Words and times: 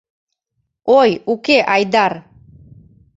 О, 0.97 0.99
уке, 1.31 1.57
Айдар. 1.73 2.13